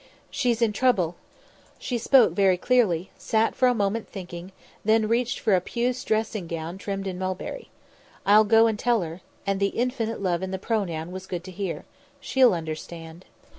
"She's 0.31 0.63
in 0.63 0.73
trouble." 0.73 1.15
She 1.77 1.99
spoke 1.99 2.31
very 2.33 2.57
clearly, 2.57 3.11
sat 3.19 3.53
for 3.53 3.67
a 3.67 3.73
moment 3.75 4.09
thinking, 4.09 4.51
then 4.83 5.07
reached 5.07 5.37
for 5.39 5.53
a 5.53 5.61
puce 5.61 6.03
dressing 6.03 6.47
gown 6.47 6.79
trimmed 6.79 7.05
mulberry. 7.17 7.69
"I'll 8.25 8.43
go 8.45 8.65
and 8.65 8.79
tell 8.79 9.01
her," 9.03 9.21
and 9.45 9.59
the 9.59 9.67
infinite 9.67 10.19
love 10.19 10.41
in 10.41 10.49
the 10.49 10.57
pronoun 10.57 11.11
was 11.11 11.27
good 11.27 11.43
to 11.43 11.51
hear. 11.51 11.85
"She'll 12.19 12.55
understand." 12.55 13.25